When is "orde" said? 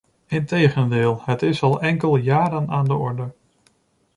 2.93-3.33